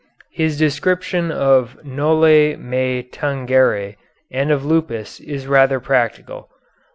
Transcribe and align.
His 0.31 0.57
description 0.57 1.29
of 1.29 1.77
noli 1.85 2.55
me 2.55 3.03
tangere 3.03 3.97
and 4.31 4.49
of 4.49 4.65
lupus 4.65 5.19
is 5.19 5.45
rather 5.45 5.79
practical. 5.79 6.49